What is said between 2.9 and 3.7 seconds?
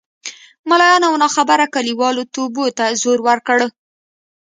زور ورکړ.